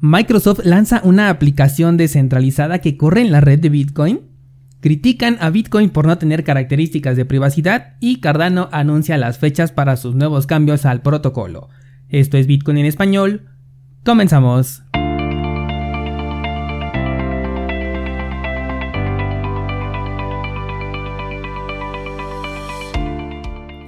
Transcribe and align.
Microsoft 0.00 0.60
lanza 0.64 1.00
una 1.02 1.28
aplicación 1.28 1.96
descentralizada 1.96 2.78
que 2.78 2.96
corre 2.96 3.20
en 3.20 3.32
la 3.32 3.40
red 3.40 3.58
de 3.58 3.68
Bitcoin. 3.68 4.20
Critican 4.80 5.36
a 5.40 5.50
Bitcoin 5.50 5.90
por 5.90 6.06
no 6.06 6.16
tener 6.18 6.44
características 6.44 7.16
de 7.16 7.24
privacidad 7.24 7.96
y 7.98 8.20
Cardano 8.20 8.68
anuncia 8.70 9.18
las 9.18 9.38
fechas 9.38 9.72
para 9.72 9.96
sus 9.96 10.14
nuevos 10.14 10.46
cambios 10.46 10.86
al 10.86 11.02
protocolo. 11.02 11.68
Esto 12.08 12.36
es 12.36 12.46
Bitcoin 12.46 12.78
en 12.78 12.86
español. 12.86 13.48
Comenzamos. 14.04 14.84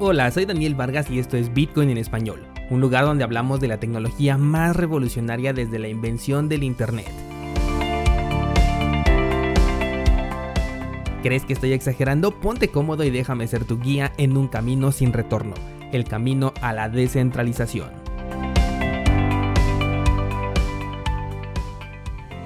Hola, 0.01 0.33
soy 0.33 0.45
Daniel 0.45 0.75
Vargas 0.75 1.09
y 1.09 1.21
esto 1.21 1.37
es 1.37 1.55
Bitcoin 1.55 1.91
en 1.91 1.99
español 1.99 2.41
un 2.71 2.81
lugar 2.81 3.05
donde 3.05 3.25
hablamos 3.25 3.61
de 3.61 3.69
la 3.69 3.81
tecnología 3.81 4.39
más 4.39 4.77
revolucionaria 4.77 5.53
desde 5.53 5.81
la 5.81 5.89
invención 5.89 6.49
del 6.49 6.63
Internet. 6.63 7.11
¿Crees 11.23 11.45
que 11.45 11.53
estoy 11.53 11.73
exagerando? 11.73 12.41
Ponte 12.41 12.69
cómodo 12.69 13.05
y 13.05 13.11
déjame 13.11 13.47
ser 13.49 13.65
tu 13.65 13.79
guía 13.79 14.13
en 14.17 14.37
un 14.37 14.49
camino 14.49 14.93
sin 14.93 15.13
retorno, 15.13 15.55
el 15.93 16.05
camino 16.05 16.55
a 16.63 16.73
la 16.73 16.89
descentralización. 16.89 17.91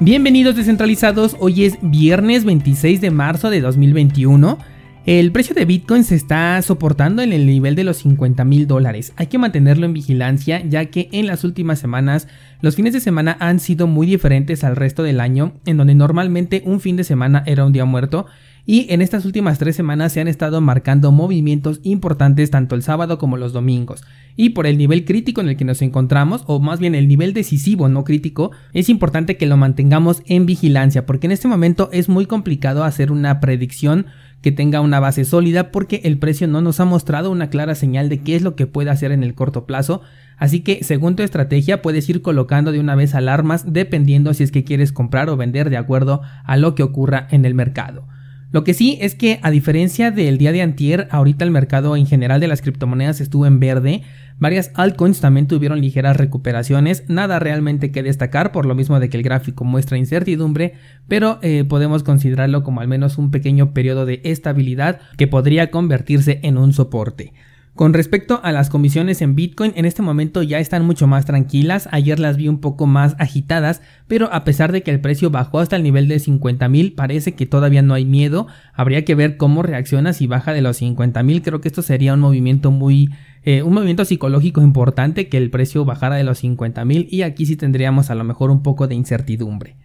Bienvenidos 0.00 0.56
descentralizados, 0.56 1.36
hoy 1.38 1.66
es 1.66 1.78
viernes 1.80 2.44
26 2.44 3.00
de 3.00 3.10
marzo 3.10 3.48
de 3.48 3.60
2021. 3.60 4.58
El 5.06 5.32
precio 5.32 5.54
de 5.54 5.66
Bitcoin 5.66 6.02
se 6.02 6.14
está 6.14 6.62
soportando 6.62 7.20
en 7.20 7.34
el 7.34 7.44
nivel 7.44 7.74
de 7.74 7.84
los 7.84 7.98
50 7.98 8.42
mil 8.44 8.66
dólares. 8.66 9.12
Hay 9.16 9.26
que 9.26 9.36
mantenerlo 9.36 9.84
en 9.84 9.92
vigilancia 9.92 10.64
ya 10.66 10.86
que 10.86 11.10
en 11.12 11.26
las 11.26 11.44
últimas 11.44 11.78
semanas 11.78 12.26
los 12.62 12.74
fines 12.74 12.94
de 12.94 13.00
semana 13.00 13.36
han 13.38 13.60
sido 13.60 13.86
muy 13.86 14.06
diferentes 14.06 14.64
al 14.64 14.76
resto 14.76 15.02
del 15.02 15.20
año, 15.20 15.52
en 15.66 15.76
donde 15.76 15.94
normalmente 15.94 16.62
un 16.64 16.80
fin 16.80 16.96
de 16.96 17.04
semana 17.04 17.42
era 17.44 17.66
un 17.66 17.74
día 17.74 17.84
muerto 17.84 18.24
y 18.66 18.86
en 18.90 19.02
estas 19.02 19.24
últimas 19.24 19.58
tres 19.58 19.76
semanas 19.76 20.12
se 20.12 20.20
han 20.20 20.28
estado 20.28 20.60
marcando 20.60 21.12
movimientos 21.12 21.80
importantes 21.82 22.50
tanto 22.50 22.74
el 22.74 22.82
sábado 22.82 23.18
como 23.18 23.36
los 23.36 23.52
domingos. 23.52 24.02
Y 24.36 24.50
por 24.50 24.66
el 24.66 24.78
nivel 24.78 25.04
crítico 25.04 25.40
en 25.40 25.50
el 25.50 25.56
que 25.56 25.66
nos 25.66 25.82
encontramos, 25.82 26.44
o 26.46 26.60
más 26.60 26.80
bien 26.80 26.94
el 26.94 27.06
nivel 27.06 27.34
decisivo, 27.34 27.88
no 27.88 28.04
crítico, 28.04 28.52
es 28.72 28.88
importante 28.88 29.36
que 29.36 29.46
lo 29.46 29.56
mantengamos 29.56 30.22
en 30.26 30.46
vigilancia, 30.46 31.04
porque 31.04 31.26
en 31.26 31.32
este 31.32 31.46
momento 31.46 31.90
es 31.92 32.08
muy 32.08 32.26
complicado 32.26 32.84
hacer 32.84 33.12
una 33.12 33.38
predicción 33.40 34.06
que 34.40 34.52
tenga 34.52 34.82
una 34.82 35.00
base 35.00 35.24
sólida 35.24 35.70
porque 35.70 36.02
el 36.04 36.18
precio 36.18 36.46
no 36.46 36.60
nos 36.60 36.78
ha 36.78 36.84
mostrado 36.84 37.30
una 37.30 37.48
clara 37.48 37.74
señal 37.74 38.10
de 38.10 38.20
qué 38.20 38.36
es 38.36 38.42
lo 38.42 38.56
que 38.56 38.66
puede 38.66 38.90
hacer 38.90 39.10
en 39.10 39.22
el 39.22 39.34
corto 39.34 39.64
plazo. 39.64 40.02
Así 40.36 40.60
que 40.60 40.84
según 40.84 41.16
tu 41.16 41.22
estrategia 41.22 41.80
puedes 41.80 42.06
ir 42.10 42.20
colocando 42.20 42.70
de 42.70 42.80
una 42.80 42.94
vez 42.94 43.14
alarmas 43.14 43.72
dependiendo 43.72 44.34
si 44.34 44.42
es 44.42 44.52
que 44.52 44.64
quieres 44.64 44.92
comprar 44.92 45.30
o 45.30 45.38
vender 45.38 45.70
de 45.70 45.78
acuerdo 45.78 46.20
a 46.44 46.58
lo 46.58 46.74
que 46.74 46.82
ocurra 46.82 47.26
en 47.30 47.46
el 47.46 47.54
mercado. 47.54 48.06
Lo 48.54 48.62
que 48.62 48.72
sí 48.72 48.98
es 49.00 49.16
que 49.16 49.40
a 49.42 49.50
diferencia 49.50 50.12
del 50.12 50.38
día 50.38 50.52
de 50.52 50.62
antier, 50.62 51.08
ahorita 51.10 51.44
el 51.44 51.50
mercado 51.50 51.96
en 51.96 52.06
general 52.06 52.38
de 52.38 52.46
las 52.46 52.62
criptomonedas 52.62 53.20
estuvo 53.20 53.46
en 53.46 53.58
verde, 53.58 54.02
varias 54.38 54.70
altcoins 54.74 55.20
también 55.20 55.48
tuvieron 55.48 55.80
ligeras 55.80 56.16
recuperaciones, 56.16 57.02
nada 57.08 57.40
realmente 57.40 57.90
que 57.90 58.04
destacar 58.04 58.52
por 58.52 58.64
lo 58.64 58.76
mismo 58.76 59.00
de 59.00 59.08
que 59.08 59.16
el 59.16 59.24
gráfico 59.24 59.64
muestra 59.64 59.98
incertidumbre, 59.98 60.74
pero 61.08 61.40
eh, 61.42 61.64
podemos 61.68 62.04
considerarlo 62.04 62.62
como 62.62 62.80
al 62.80 62.86
menos 62.86 63.18
un 63.18 63.32
pequeño 63.32 63.74
periodo 63.74 64.06
de 64.06 64.20
estabilidad 64.22 65.00
que 65.16 65.26
podría 65.26 65.72
convertirse 65.72 66.38
en 66.44 66.56
un 66.56 66.72
soporte. 66.72 67.32
Con 67.74 67.92
respecto 67.92 68.38
a 68.44 68.52
las 68.52 68.70
comisiones 68.70 69.20
en 69.20 69.34
Bitcoin, 69.34 69.72
en 69.74 69.84
este 69.84 70.00
momento 70.00 70.44
ya 70.44 70.60
están 70.60 70.84
mucho 70.84 71.08
más 71.08 71.24
tranquilas, 71.24 71.88
ayer 71.90 72.20
las 72.20 72.36
vi 72.36 72.46
un 72.46 72.60
poco 72.60 72.86
más 72.86 73.16
agitadas, 73.18 73.82
pero 74.06 74.32
a 74.32 74.44
pesar 74.44 74.70
de 74.70 74.84
que 74.84 74.92
el 74.92 75.00
precio 75.00 75.30
bajó 75.30 75.58
hasta 75.58 75.74
el 75.74 75.82
nivel 75.82 76.06
de 76.06 76.20
50 76.20 76.68
mil, 76.68 76.92
parece 76.92 77.34
que 77.34 77.46
todavía 77.46 77.82
no 77.82 77.94
hay 77.94 78.04
miedo, 78.04 78.46
habría 78.74 79.04
que 79.04 79.16
ver 79.16 79.36
cómo 79.36 79.64
reacciona 79.64 80.12
si 80.12 80.28
baja 80.28 80.52
de 80.52 80.62
los 80.62 80.76
50 80.76 81.20
mil, 81.24 81.42
creo 81.42 81.60
que 81.60 81.66
esto 81.66 81.82
sería 81.82 82.14
un 82.14 82.20
movimiento 82.20 82.70
muy... 82.70 83.10
Eh, 83.42 83.62
un 83.62 83.74
movimiento 83.74 84.04
psicológico 84.06 84.62
importante 84.62 85.28
que 85.28 85.36
el 85.36 85.50
precio 85.50 85.84
bajara 85.84 86.14
de 86.14 86.24
los 86.24 86.38
50 86.38 86.84
mil 86.84 87.08
y 87.10 87.22
aquí 87.22 87.44
sí 87.44 87.56
tendríamos 87.56 88.08
a 88.08 88.14
lo 88.14 88.24
mejor 88.24 88.50
un 88.50 88.62
poco 88.62 88.86
de 88.86 88.94
incertidumbre. 88.94 89.76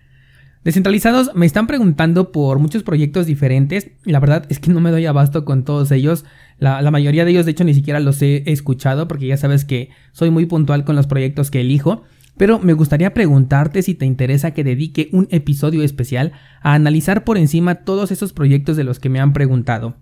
Descentralizados 0.64 1.32
me 1.36 1.46
están 1.46 1.68
preguntando 1.68 2.34
por 2.34 2.60
muchos 2.60 2.84
proyectos 2.84 3.26
diferentes. 3.26 3.92
La 4.04 4.20
verdad 4.20 4.46
es 4.50 4.60
que 4.60 4.72
no 4.72 4.82
me 4.82 4.92
doy 4.92 5.06
abasto 5.06 5.46
con 5.46 5.64
todos 5.64 5.92
ellos. 5.92 6.26
La, 6.58 6.92
mayoría 6.92 7.24
de 7.24 7.32
ellos, 7.32 7.46
de 7.46 7.52
hecho, 7.52 7.64
ni 7.64 7.74
siquiera 7.74 8.02
los 8.02 8.22
he 8.22 8.44
escuchado 8.52 9.08
porque 9.08 9.28
ya 9.28 9.38
sabes 9.38 9.64
que 9.64 9.90
soy 10.12 10.32
muy 10.32 10.46
puntual 10.46 10.84
con 10.84 10.98
los 10.98 11.08
proyectos 11.08 11.50
que 11.50 11.62
elijo. 11.62 12.04
Pero 12.36 12.60
me 12.60 12.74
gustaría 12.74 13.14
preguntarte 13.14 13.82
si 13.82 13.96
te 13.96 14.06
interesa 14.06 14.52
que 14.52 14.66
dedique 14.66 15.10
un 15.14 15.28
episodio 15.32 15.82
especial 15.82 16.34
a 16.62 16.74
analizar 16.74 17.24
por 17.24 17.38
encima 17.38 17.76
todos 17.76 18.12
esos 18.12 18.34
proyectos 18.34 18.76
de 18.76 18.84
los 18.84 19.00
que 19.00 19.10
me 19.10 19.20
han 19.20 19.34
preguntado. 19.34 19.96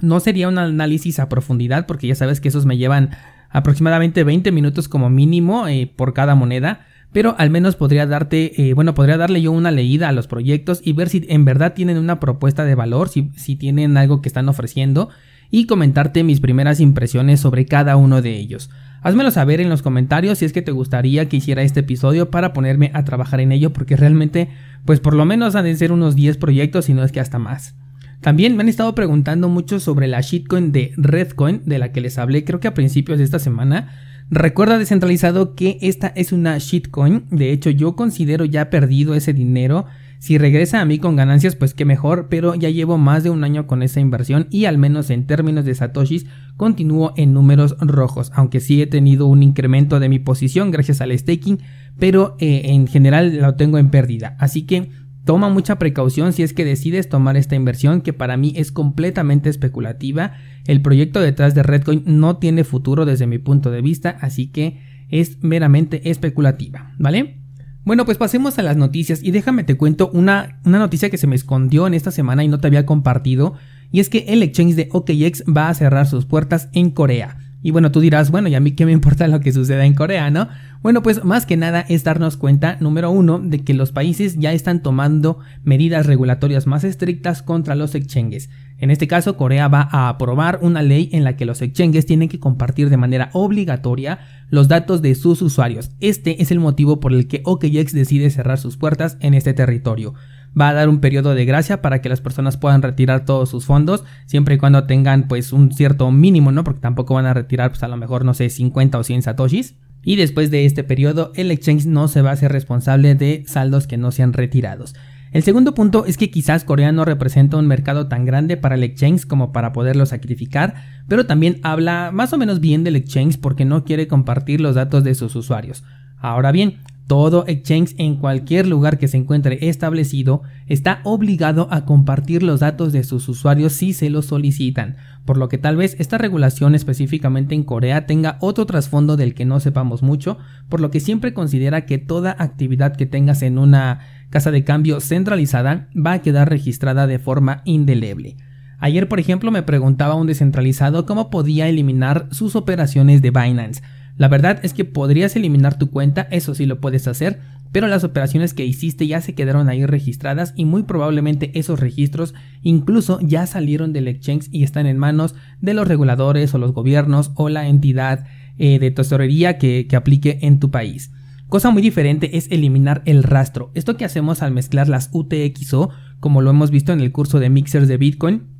No 0.00 0.20
sería 0.20 0.48
un 0.48 0.58
análisis 0.58 1.18
a 1.18 1.28
profundidad 1.28 1.86
porque 1.86 2.06
ya 2.06 2.14
sabes 2.14 2.40
que 2.40 2.48
esos 2.48 2.66
me 2.66 2.78
llevan 2.78 3.10
aproximadamente 3.50 4.24
20 4.24 4.52
minutos 4.52 4.88
como 4.88 5.10
mínimo 5.10 5.66
eh, 5.66 5.90
por 5.94 6.14
cada 6.14 6.34
moneda 6.34 6.86
pero 7.12 7.34
al 7.38 7.50
menos 7.50 7.76
podría 7.76 8.06
darte, 8.06 8.68
eh, 8.68 8.74
bueno, 8.74 8.94
podría 8.94 9.16
darle 9.16 9.40
yo 9.40 9.52
una 9.52 9.70
leída 9.70 10.08
a 10.08 10.12
los 10.12 10.26
proyectos 10.26 10.80
y 10.84 10.92
ver 10.92 11.08
si 11.08 11.24
en 11.28 11.44
verdad 11.44 11.74
tienen 11.74 11.98
una 11.98 12.20
propuesta 12.20 12.64
de 12.64 12.74
valor, 12.74 13.08
si, 13.08 13.30
si 13.36 13.56
tienen 13.56 13.96
algo 13.96 14.20
que 14.20 14.28
están 14.28 14.48
ofreciendo 14.48 15.08
y 15.50 15.66
comentarte 15.66 16.24
mis 16.24 16.40
primeras 16.40 16.80
impresiones 16.80 17.40
sobre 17.40 17.66
cada 17.66 17.96
uno 17.96 18.20
de 18.22 18.36
ellos. 18.36 18.70
Házmelo 19.00 19.30
saber 19.30 19.60
en 19.60 19.68
los 19.68 19.82
comentarios 19.82 20.38
si 20.38 20.44
es 20.44 20.52
que 20.52 20.62
te 20.62 20.72
gustaría 20.72 21.28
que 21.28 21.36
hiciera 21.36 21.62
este 21.62 21.80
episodio 21.80 22.30
para 22.30 22.52
ponerme 22.52 22.90
a 22.94 23.04
trabajar 23.04 23.40
en 23.40 23.52
ello 23.52 23.72
porque 23.72 23.96
realmente 23.96 24.48
pues 24.84 25.00
por 25.00 25.14
lo 25.14 25.24
menos 25.24 25.54
han 25.54 25.64
de 25.64 25.76
ser 25.76 25.92
unos 25.92 26.16
10 26.16 26.36
proyectos 26.36 26.86
si 26.86 26.94
no 26.94 27.04
es 27.04 27.12
que 27.12 27.20
hasta 27.20 27.38
más. 27.38 27.74
También 28.20 28.56
me 28.56 28.62
han 28.62 28.68
estado 28.68 28.94
preguntando 28.96 29.48
mucho 29.48 29.78
sobre 29.78 30.08
la 30.08 30.20
shitcoin 30.20 30.72
de 30.72 30.92
Redcoin 30.96 31.62
de 31.64 31.78
la 31.78 31.92
que 31.92 32.00
les 32.00 32.18
hablé 32.18 32.44
creo 32.44 32.58
que 32.58 32.68
a 32.68 32.74
principios 32.74 33.18
de 33.18 33.24
esta 33.24 33.38
semana 33.38 33.88
Recuerda 34.30 34.76
descentralizado 34.76 35.54
que 35.54 35.78
esta 35.80 36.08
es 36.08 36.32
una 36.32 36.58
shitcoin. 36.58 37.24
De 37.30 37.50
hecho, 37.50 37.70
yo 37.70 37.96
considero 37.96 38.44
ya 38.44 38.68
perdido 38.68 39.14
ese 39.14 39.32
dinero. 39.32 39.86
Si 40.18 40.36
regresa 40.36 40.80
a 40.80 40.84
mí 40.84 40.98
con 40.98 41.16
ganancias, 41.16 41.54
pues 41.56 41.72
qué 41.72 41.84
mejor, 41.84 42.26
pero 42.28 42.54
ya 42.54 42.68
llevo 42.68 42.98
más 42.98 43.22
de 43.22 43.30
un 43.30 43.44
año 43.44 43.66
con 43.66 43.82
esa 43.82 44.00
inversión 44.00 44.48
y 44.50 44.66
al 44.66 44.76
menos 44.76 45.10
en 45.10 45.26
términos 45.26 45.64
de 45.64 45.74
satoshis 45.74 46.26
continúo 46.56 47.14
en 47.16 47.32
números 47.32 47.76
rojos, 47.80 48.32
aunque 48.34 48.60
sí 48.60 48.82
he 48.82 48.86
tenido 48.86 49.26
un 49.26 49.44
incremento 49.44 50.00
de 50.00 50.08
mi 50.08 50.18
posición 50.18 50.72
gracias 50.72 51.00
al 51.00 51.16
staking, 51.16 51.60
pero 51.98 52.36
eh, 52.40 52.62
en 52.64 52.88
general 52.88 53.38
lo 53.38 53.54
tengo 53.54 53.78
en 53.78 53.90
pérdida. 53.90 54.36
Así 54.40 54.62
que 54.62 54.90
Toma 55.28 55.50
mucha 55.50 55.78
precaución 55.78 56.32
si 56.32 56.42
es 56.42 56.54
que 56.54 56.64
decides 56.64 57.10
tomar 57.10 57.36
esta 57.36 57.54
inversión 57.54 58.00
que 58.00 58.14
para 58.14 58.38
mí 58.38 58.54
es 58.56 58.72
completamente 58.72 59.50
especulativa. 59.50 60.32
El 60.66 60.80
proyecto 60.80 61.20
detrás 61.20 61.54
de 61.54 61.62
Redcoin 61.62 62.02
no 62.06 62.38
tiene 62.38 62.64
futuro 62.64 63.04
desde 63.04 63.26
mi 63.26 63.36
punto 63.36 63.70
de 63.70 63.82
vista, 63.82 64.16
así 64.22 64.46
que 64.46 64.80
es 65.10 65.44
meramente 65.44 66.08
especulativa, 66.08 66.94
¿vale? 66.98 67.42
Bueno, 67.84 68.06
pues 68.06 68.16
pasemos 68.16 68.58
a 68.58 68.62
las 68.62 68.78
noticias 68.78 69.22
y 69.22 69.30
déjame 69.30 69.64
te 69.64 69.76
cuento 69.76 70.08
una, 70.14 70.60
una 70.64 70.78
noticia 70.78 71.10
que 71.10 71.18
se 71.18 71.26
me 71.26 71.36
escondió 71.36 71.86
en 71.86 71.92
esta 71.92 72.10
semana 72.10 72.42
y 72.42 72.48
no 72.48 72.58
te 72.58 72.68
había 72.68 72.86
compartido, 72.86 73.52
y 73.92 74.00
es 74.00 74.08
que 74.08 74.24
el 74.28 74.42
exchange 74.42 74.76
de 74.76 74.88
OKX 74.90 75.44
va 75.44 75.68
a 75.68 75.74
cerrar 75.74 76.06
sus 76.06 76.24
puertas 76.24 76.70
en 76.72 76.90
Corea. 76.90 77.36
Y 77.60 77.72
bueno, 77.72 77.90
tú 77.90 78.00
dirás, 78.00 78.30
bueno, 78.30 78.48
¿y 78.48 78.54
a 78.54 78.60
mí 78.60 78.72
qué 78.72 78.86
me 78.86 78.92
importa 78.92 79.26
lo 79.26 79.40
que 79.40 79.52
suceda 79.52 79.84
en 79.84 79.94
Corea, 79.94 80.30
no? 80.30 80.48
Bueno, 80.80 81.02
pues 81.02 81.24
más 81.24 81.44
que 81.44 81.56
nada 81.56 81.84
es 81.88 82.04
darnos 82.04 82.36
cuenta, 82.36 82.76
número 82.78 83.10
uno, 83.10 83.40
de 83.40 83.64
que 83.64 83.74
los 83.74 83.90
países 83.90 84.38
ya 84.38 84.52
están 84.52 84.80
tomando 84.80 85.40
medidas 85.64 86.06
regulatorias 86.06 86.68
más 86.68 86.84
estrictas 86.84 87.42
contra 87.42 87.74
los 87.74 87.96
exchanges. 87.96 88.48
En 88.78 88.92
este 88.92 89.08
caso, 89.08 89.36
Corea 89.36 89.66
va 89.66 89.88
a 89.90 90.08
aprobar 90.08 90.60
una 90.62 90.82
ley 90.82 91.10
en 91.12 91.24
la 91.24 91.34
que 91.34 91.46
los 91.46 91.60
exchanges 91.60 92.06
tienen 92.06 92.28
que 92.28 92.38
compartir 92.38 92.90
de 92.90 92.96
manera 92.96 93.30
obligatoria 93.32 94.20
los 94.50 94.68
datos 94.68 95.02
de 95.02 95.16
sus 95.16 95.42
usuarios. 95.42 95.90
Este 95.98 96.40
es 96.40 96.52
el 96.52 96.60
motivo 96.60 97.00
por 97.00 97.12
el 97.12 97.26
que 97.26 97.42
OKX 97.44 97.92
decide 97.92 98.30
cerrar 98.30 98.58
sus 98.58 98.76
puertas 98.76 99.16
en 99.20 99.34
este 99.34 99.52
territorio 99.52 100.14
va 100.58 100.68
a 100.68 100.74
dar 100.74 100.88
un 100.88 101.00
periodo 101.00 101.34
de 101.34 101.44
gracia 101.44 101.82
para 101.82 102.00
que 102.00 102.08
las 102.08 102.20
personas 102.20 102.56
puedan 102.56 102.82
retirar 102.82 103.24
todos 103.24 103.48
sus 103.48 103.64
fondos, 103.64 104.04
siempre 104.26 104.56
y 104.56 104.58
cuando 104.58 104.84
tengan 104.84 105.28
pues 105.28 105.52
un 105.52 105.72
cierto 105.72 106.10
mínimo, 106.10 106.52
¿no? 106.52 106.64
Porque 106.64 106.80
tampoco 106.80 107.14
van 107.14 107.26
a 107.26 107.34
retirar 107.34 107.70
pues 107.70 107.82
a 107.82 107.88
lo 107.88 107.96
mejor, 107.96 108.24
no 108.24 108.34
sé, 108.34 108.50
50 108.50 108.98
o 108.98 109.04
100 109.04 109.22
satoshis. 109.22 109.74
Y 110.02 110.16
después 110.16 110.50
de 110.50 110.64
este 110.64 110.84
periodo, 110.84 111.32
el 111.34 111.50
exchange 111.50 111.86
no 111.86 112.08
se 112.08 112.22
va 112.22 112.30
a 112.30 112.34
hacer 112.34 112.52
responsable 112.52 113.14
de 113.14 113.44
saldos 113.46 113.86
que 113.86 113.96
no 113.96 114.10
sean 114.10 114.32
retirados. 114.32 114.94
El 115.30 115.42
segundo 115.42 115.74
punto 115.74 116.06
es 116.06 116.16
que 116.16 116.30
quizás 116.30 116.64
Corea 116.64 116.90
no 116.90 117.04
representa 117.04 117.58
un 117.58 117.66
mercado 117.66 118.08
tan 118.08 118.24
grande 118.24 118.56
para 118.56 118.76
el 118.76 118.82
exchange 118.82 119.26
como 119.26 119.52
para 119.52 119.72
poderlo 119.72 120.06
sacrificar, 120.06 120.74
pero 121.06 121.26
también 121.26 121.60
habla 121.62 122.10
más 122.12 122.32
o 122.32 122.38
menos 122.38 122.60
bien 122.60 122.82
del 122.82 122.96
exchange 122.96 123.38
porque 123.38 123.66
no 123.66 123.84
quiere 123.84 124.08
compartir 124.08 124.60
los 124.60 124.74
datos 124.74 125.04
de 125.04 125.14
sus 125.14 125.36
usuarios. 125.36 125.84
Ahora 126.18 126.50
bien, 126.50 126.78
Todo 127.08 127.44
exchange 127.46 127.94
en 127.96 128.16
cualquier 128.16 128.66
lugar 128.66 128.98
que 128.98 129.08
se 129.08 129.16
encuentre 129.16 129.66
establecido 129.66 130.42
está 130.66 131.00
obligado 131.04 131.66
a 131.70 131.86
compartir 131.86 132.42
los 132.42 132.60
datos 132.60 132.92
de 132.92 133.02
sus 133.02 133.26
usuarios 133.30 133.72
si 133.72 133.94
se 133.94 134.10
los 134.10 134.26
solicitan, 134.26 134.96
por 135.24 135.38
lo 135.38 135.48
que 135.48 135.56
tal 135.56 135.78
vez 135.78 135.96
esta 135.98 136.18
regulación 136.18 136.74
específicamente 136.74 137.54
en 137.54 137.64
Corea 137.64 138.04
tenga 138.04 138.36
otro 138.40 138.66
trasfondo 138.66 139.16
del 139.16 139.32
que 139.32 139.46
no 139.46 139.58
sepamos 139.58 140.02
mucho, 140.02 140.36
por 140.68 140.80
lo 140.80 140.90
que 140.90 141.00
siempre 141.00 141.32
considera 141.32 141.86
que 141.86 141.96
toda 141.96 142.36
actividad 142.38 142.94
que 142.94 143.06
tengas 143.06 143.40
en 143.40 143.56
una 143.56 144.00
casa 144.28 144.50
de 144.50 144.64
cambio 144.64 145.00
centralizada 145.00 145.88
va 145.96 146.12
a 146.12 146.20
quedar 146.20 146.50
registrada 146.50 147.06
de 147.06 147.18
forma 147.18 147.62
indeleble. 147.64 148.36
Ayer, 148.80 149.08
por 149.08 149.18
ejemplo, 149.18 149.50
me 149.50 149.62
preguntaba 149.62 150.14
un 150.14 150.26
descentralizado 150.26 151.06
cómo 151.06 151.30
podía 151.30 151.68
eliminar 151.68 152.28
sus 152.32 152.54
operaciones 152.54 153.22
de 153.22 153.30
Binance. 153.30 153.82
La 154.18 154.26
verdad 154.28 154.58
es 154.64 154.74
que 154.74 154.84
podrías 154.84 155.36
eliminar 155.36 155.78
tu 155.78 155.90
cuenta, 155.90 156.26
eso 156.32 156.54
sí 156.54 156.66
lo 156.66 156.80
puedes 156.80 157.06
hacer, 157.06 157.38
pero 157.70 157.86
las 157.86 158.02
operaciones 158.02 158.52
que 158.52 158.66
hiciste 158.66 159.06
ya 159.06 159.20
se 159.20 159.34
quedaron 159.34 159.68
ahí 159.68 159.86
registradas 159.86 160.54
y 160.56 160.64
muy 160.64 160.82
probablemente 160.82 161.56
esos 161.58 161.78
registros 161.78 162.34
incluso 162.62 163.20
ya 163.20 163.46
salieron 163.46 163.92
del 163.92 164.08
exchange 164.08 164.48
y 164.50 164.64
están 164.64 164.86
en 164.86 164.98
manos 164.98 165.36
de 165.60 165.74
los 165.74 165.86
reguladores 165.86 166.52
o 166.52 166.58
los 166.58 166.72
gobiernos 166.72 167.30
o 167.36 167.48
la 167.48 167.68
entidad 167.68 168.26
eh, 168.58 168.80
de 168.80 168.90
tesorería 168.90 169.56
que, 169.56 169.86
que 169.86 169.96
aplique 169.96 170.40
en 170.42 170.58
tu 170.58 170.70
país. 170.70 171.12
Cosa 171.46 171.70
muy 171.70 171.80
diferente 171.80 172.36
es 172.36 172.50
eliminar 172.50 173.02
el 173.06 173.22
rastro. 173.22 173.70
Esto 173.74 173.96
que 173.96 174.04
hacemos 174.04 174.42
al 174.42 174.52
mezclar 174.52 174.88
las 174.88 175.10
UTXO, 175.12 175.90
como 176.20 176.42
lo 176.42 176.50
hemos 176.50 176.70
visto 176.70 176.92
en 176.92 177.00
el 177.00 177.12
curso 177.12 177.38
de 177.38 177.50
mixers 177.50 177.88
de 177.88 177.96
Bitcoin, 177.96 178.57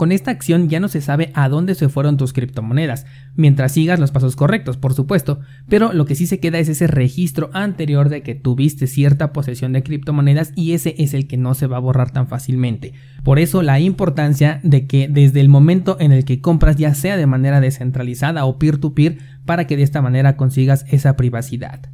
con 0.00 0.12
esta 0.12 0.30
acción 0.30 0.70
ya 0.70 0.80
no 0.80 0.88
se 0.88 1.02
sabe 1.02 1.30
a 1.34 1.50
dónde 1.50 1.74
se 1.74 1.90
fueron 1.90 2.16
tus 2.16 2.32
criptomonedas, 2.32 3.04
mientras 3.34 3.72
sigas 3.72 4.00
los 4.00 4.12
pasos 4.12 4.34
correctos, 4.34 4.78
por 4.78 4.94
supuesto, 4.94 5.40
pero 5.68 5.92
lo 5.92 6.06
que 6.06 6.14
sí 6.14 6.26
se 6.26 6.40
queda 6.40 6.58
es 6.58 6.70
ese 6.70 6.86
registro 6.86 7.50
anterior 7.52 8.08
de 8.08 8.22
que 8.22 8.34
tuviste 8.34 8.86
cierta 8.86 9.34
posesión 9.34 9.74
de 9.74 9.82
criptomonedas 9.82 10.54
y 10.56 10.72
ese 10.72 10.94
es 10.96 11.12
el 11.12 11.26
que 11.26 11.36
no 11.36 11.52
se 11.52 11.66
va 11.66 11.76
a 11.76 11.80
borrar 11.80 12.12
tan 12.12 12.28
fácilmente. 12.28 12.94
Por 13.22 13.38
eso 13.38 13.60
la 13.60 13.78
importancia 13.78 14.60
de 14.62 14.86
que 14.86 15.06
desde 15.06 15.42
el 15.42 15.50
momento 15.50 15.98
en 16.00 16.12
el 16.12 16.24
que 16.24 16.40
compras 16.40 16.76
ya 16.76 16.94
sea 16.94 17.18
de 17.18 17.26
manera 17.26 17.60
descentralizada 17.60 18.46
o 18.46 18.58
peer-to-peer 18.58 19.18
para 19.44 19.66
que 19.66 19.76
de 19.76 19.82
esta 19.82 20.00
manera 20.00 20.38
consigas 20.38 20.86
esa 20.88 21.14
privacidad. 21.14 21.90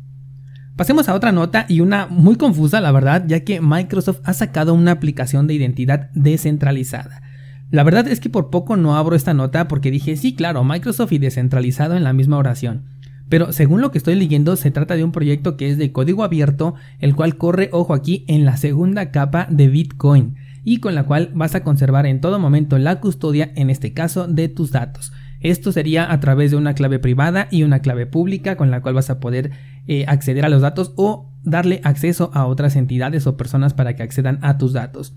Pasemos 0.76 1.08
a 1.08 1.14
otra 1.14 1.32
nota 1.32 1.66
y 1.68 1.80
una 1.80 2.06
muy 2.06 2.36
confusa 2.36 2.80
la 2.80 2.92
verdad, 2.92 3.24
ya 3.26 3.40
que 3.40 3.60
Microsoft 3.60 4.20
ha 4.22 4.32
sacado 4.32 4.74
una 4.74 4.92
aplicación 4.92 5.48
de 5.48 5.54
identidad 5.54 6.08
descentralizada. 6.14 7.25
La 7.70 7.82
verdad 7.82 8.06
es 8.06 8.20
que 8.20 8.30
por 8.30 8.50
poco 8.50 8.76
no 8.76 8.96
abro 8.96 9.16
esta 9.16 9.34
nota 9.34 9.66
porque 9.66 9.90
dije, 9.90 10.16
sí, 10.16 10.34
claro, 10.34 10.62
Microsoft 10.62 11.12
y 11.12 11.18
descentralizado 11.18 11.96
en 11.96 12.04
la 12.04 12.12
misma 12.12 12.38
oración. 12.38 12.84
Pero 13.28 13.52
según 13.52 13.80
lo 13.80 13.90
que 13.90 13.98
estoy 13.98 14.14
leyendo, 14.14 14.54
se 14.54 14.70
trata 14.70 14.94
de 14.94 15.02
un 15.02 15.10
proyecto 15.10 15.56
que 15.56 15.68
es 15.68 15.78
de 15.78 15.90
código 15.90 16.22
abierto, 16.22 16.74
el 17.00 17.16
cual 17.16 17.36
corre, 17.36 17.70
ojo 17.72 17.92
aquí, 17.92 18.24
en 18.28 18.44
la 18.44 18.56
segunda 18.56 19.10
capa 19.10 19.48
de 19.50 19.66
Bitcoin, 19.66 20.36
y 20.62 20.78
con 20.78 20.94
la 20.94 21.04
cual 21.04 21.30
vas 21.34 21.56
a 21.56 21.64
conservar 21.64 22.06
en 22.06 22.20
todo 22.20 22.38
momento 22.38 22.78
la 22.78 23.00
custodia, 23.00 23.50
en 23.56 23.68
este 23.68 23.92
caso, 23.92 24.28
de 24.28 24.48
tus 24.48 24.70
datos. 24.70 25.12
Esto 25.40 25.72
sería 25.72 26.10
a 26.10 26.20
través 26.20 26.52
de 26.52 26.56
una 26.56 26.74
clave 26.74 27.00
privada 27.00 27.48
y 27.50 27.64
una 27.64 27.80
clave 27.80 28.06
pública 28.06 28.56
con 28.56 28.70
la 28.70 28.80
cual 28.80 28.94
vas 28.94 29.10
a 29.10 29.20
poder 29.20 29.50
eh, 29.86 30.04
acceder 30.06 30.44
a 30.44 30.48
los 30.48 30.62
datos 30.62 30.92
o 30.96 31.30
darle 31.42 31.80
acceso 31.84 32.30
a 32.32 32.46
otras 32.46 32.76
entidades 32.76 33.26
o 33.26 33.36
personas 33.36 33.74
para 33.74 33.94
que 33.96 34.02
accedan 34.02 34.38
a 34.42 34.56
tus 34.56 34.72
datos. 34.72 35.14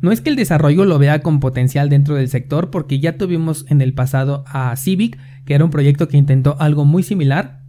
No 0.00 0.12
es 0.12 0.20
que 0.22 0.30
el 0.30 0.36
desarrollo 0.36 0.86
lo 0.86 0.98
vea 0.98 1.20
con 1.20 1.40
potencial 1.40 1.90
dentro 1.90 2.14
del 2.14 2.28
sector, 2.28 2.70
porque 2.70 3.00
ya 3.00 3.18
tuvimos 3.18 3.66
en 3.68 3.82
el 3.82 3.92
pasado 3.92 4.44
a 4.46 4.74
Civic, 4.76 5.18
que 5.44 5.54
era 5.54 5.64
un 5.64 5.70
proyecto 5.70 6.08
que 6.08 6.16
intentó 6.16 6.56
algo 6.58 6.86
muy 6.86 7.02
similar, 7.02 7.60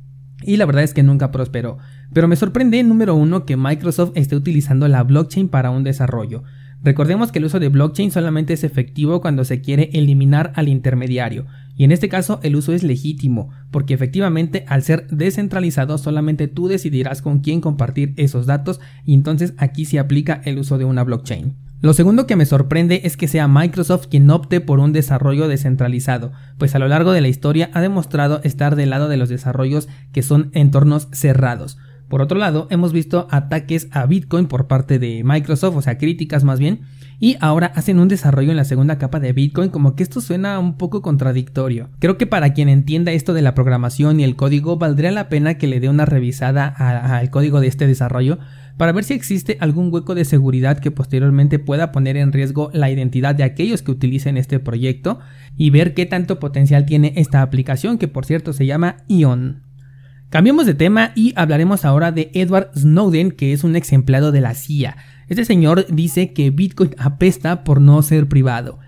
y 0.44 0.58
la 0.58 0.66
verdad 0.66 0.84
es 0.84 0.94
que 0.94 1.04
nunca 1.04 1.32
prosperó. 1.32 1.78
Pero 2.14 2.28
me 2.28 2.38
sorprende, 2.38 2.82
número 2.84 3.16
uno, 3.16 3.46
que 3.46 3.58
Microsoft 3.58 4.14
esté 4.16 4.36
utilizando 4.36 4.88
la 4.88 5.04
blockchain 5.04 5.50
para 5.50 5.72
un 5.72 5.84
desarrollo. 5.84 6.44
Recordemos 6.84 7.32
que 7.32 7.40
el 7.40 7.46
uso 7.46 7.60
de 7.60 7.70
blockchain 7.70 8.12
solamente 8.12 8.54
es 8.54 8.64
efectivo 8.64 9.22
cuando 9.22 9.44
se 9.44 9.62
quiere 9.62 9.90
eliminar 9.94 10.52
al 10.56 10.70
intermediario, 10.70 11.46
y 11.76 11.84
en 11.84 11.92
este 11.92 12.10
caso 12.10 12.40
el 12.44 12.56
uso 12.56 12.74
es 12.74 12.84
legítimo, 12.84 13.50
porque 13.72 13.94
efectivamente 13.94 14.66
al 14.68 14.84
ser 14.84 15.08
descentralizado 15.08 15.98
solamente 15.98 16.48
tú 16.48 16.68
decidirás 16.68 17.22
con 17.22 17.40
quién 17.40 17.60
compartir 17.60 18.14
esos 18.18 18.46
datos 18.46 18.80
y 19.06 19.14
entonces 19.14 19.54
aquí 19.58 19.86
se 19.86 20.00
aplica 20.00 20.42
el 20.46 20.58
uso 20.58 20.78
de 20.78 20.86
una 20.86 21.04
blockchain. 21.04 21.71
Lo 21.82 21.94
segundo 21.94 22.28
que 22.28 22.36
me 22.36 22.46
sorprende 22.46 23.02
es 23.06 23.18
que 23.18 23.28
sea 23.28 23.48
Microsoft 23.48 24.06
quien 24.06 24.30
opte 24.30 24.62
por 24.62 24.80
un 24.80 24.94
desarrollo 24.94 25.48
descentralizado, 25.48 26.32
pues 26.60 26.76
a 26.76 26.80
lo 26.80 26.88
largo 26.88 27.12
de 27.12 27.22
la 27.22 27.28
historia 27.28 27.72
ha 27.74 27.82
demostrado 27.82 28.40
estar 28.44 28.76
del 28.76 28.92
lado 28.92 29.10
de 29.10 29.18
los 29.18 29.30
desarrollos 29.30 29.90
que 30.12 30.22
son 30.22 30.52
entornos 30.54 31.08
cerrados. 31.12 31.80
Por 32.08 32.22
otro 32.22 32.38
lado, 32.38 32.68
hemos 32.70 32.94
visto 32.94 33.28
ataques 33.32 33.88
a 33.92 34.06
Bitcoin 34.06 34.46
por 34.46 34.68
parte 34.68 35.00
de 35.00 35.24
Microsoft, 35.24 35.76
o 35.76 35.82
sea, 35.82 35.98
críticas 35.98 36.44
más 36.44 36.60
bien, 36.60 36.82
y 37.22 37.38
ahora 37.40 37.68
hacen 37.76 38.00
un 38.00 38.08
desarrollo 38.08 38.50
en 38.50 38.58
la 38.58 38.66
segunda 38.66 38.98
capa 38.98 39.20
de 39.20 39.32
Bitcoin, 39.32 39.70
como 39.70 39.96
que 39.96 40.02
esto 40.02 40.22
suena 40.22 40.58
un 40.58 40.76
poco 40.76 41.04
contradictorio. 41.04 41.90
Creo 42.00 42.18
que 42.18 42.26
para 42.26 42.52
quien 42.54 42.68
entienda 42.68 43.12
esto 43.12 43.34
de 43.34 43.44
la 43.44 43.54
programación 43.54 44.20
y 44.20 44.24
el 44.24 44.36
código, 44.36 44.78
valdría 44.78 45.12
la 45.12 45.30
pena 45.30 45.54
que 45.54 45.68
le 45.68 45.80
dé 45.80 45.88
una 45.88 46.06
revisada 46.06 46.68
al 46.68 47.30
código 47.30 47.62
de 47.62 47.68
este 47.68 47.86
desarrollo, 47.86 48.40
para 48.76 48.92
ver 48.92 49.04
si 49.04 49.14
existe 49.14 49.58
algún 49.60 49.94
hueco 49.94 50.16
de 50.16 50.26
seguridad 50.26 50.80
que 50.80 50.90
posteriormente 50.90 51.60
pueda 51.60 51.92
poner 51.92 52.18
en 52.18 52.32
riesgo 52.32 52.72
la 52.74 52.90
identidad 52.90 53.36
de 53.36 53.44
aquellos 53.44 53.84
que 53.84 53.92
utilicen 53.92 54.36
este 54.36 54.60
proyecto 54.60 55.20
y 55.56 55.70
ver 55.70 55.94
qué 55.94 56.08
tanto 56.08 56.40
potencial 56.40 56.88
tiene 56.88 57.14
esta 57.18 57.44
aplicación 57.44 58.00
que 58.00 58.08
por 58.08 58.26
cierto 58.26 58.52
se 58.52 58.66
llama 58.66 58.98
Ion. 59.08 59.62
Cambiamos 60.32 60.66
de 60.66 60.74
tema 60.74 61.12
y 61.14 61.34
hablaremos 61.36 61.84
ahora 61.84 62.14
de 62.14 62.32
Edward 62.34 62.72
Snowden, 62.74 63.32
que 63.32 63.52
es 63.52 63.66
un 63.66 63.76
ex 63.76 63.92
empleado 63.92 64.32
de 64.32 64.40
la 64.40 64.56
CIA. 64.56 64.96
Este 65.32 65.46
señor 65.46 65.86
dice 65.88 66.34
que 66.34 66.50
Bitcoin 66.50 66.94
apesta 66.98 67.64
por 67.64 67.80
no 67.80 68.02
ser 68.02 68.28
privado. 68.28 68.80